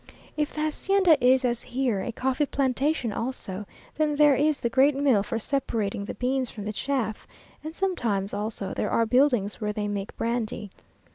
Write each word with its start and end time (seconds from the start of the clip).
If 0.35 0.51
the 0.51 0.61
hacienda 0.61 1.15
is, 1.23 1.45
as 1.45 1.61
here, 1.61 2.01
a 2.01 2.11
coffee 2.11 2.47
plantation 2.47 3.13
also, 3.13 3.67
then 3.99 4.15
there 4.15 4.33
is 4.33 4.61
the 4.61 4.67
great 4.67 4.95
mill 4.95 5.21
for 5.21 5.37
separating 5.37 6.05
the 6.05 6.15
beans 6.15 6.49
from 6.49 6.65
the 6.65 6.73
chaff, 6.73 7.27
and 7.63 7.75
sometimes 7.75 8.33
also 8.33 8.73
there 8.73 8.89
are 8.89 9.05
buildings 9.05 9.61
where 9.61 9.73
they 9.73 9.87
make 9.87 10.17
brandy. 10.17 10.71